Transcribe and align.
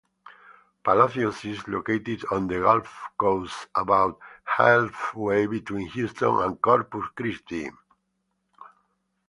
Palacios 0.83 1.45
is 1.45 1.67
located 1.67 2.25
on 2.31 2.47
the 2.47 2.55
Gulf 2.59 2.91
Coast 3.19 3.67
about 3.75 4.17
halfway 4.45 5.45
between 5.45 5.85
Houston 5.89 6.37
and 6.41 6.59
Corpus 6.59 7.03
Christi. 7.15 7.69